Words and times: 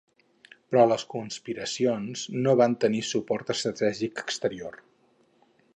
Però 0.69 0.85
les 0.91 1.03
conspiracions 1.11 2.23
no 2.47 2.57
van 2.63 2.75
tenir 2.85 3.05
suport 3.11 3.55
estratègic 3.57 4.25
exterior. 4.25 4.83